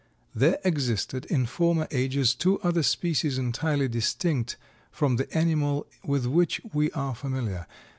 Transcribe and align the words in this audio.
There 0.33 0.57
existed 0.65 1.25
in 1.25 1.45
former 1.45 1.87
ages 1.91 2.33
two 2.33 2.59
other 2.61 2.81
species 2.81 3.37
entirely 3.37 3.87
distinct 3.87 4.57
from 4.91 5.17
the 5.17 5.31
animal 5.37 5.85
with 6.03 6.25
which 6.25 6.59
we 6.73 6.89
are 6.93 7.13
familiar. 7.13 7.67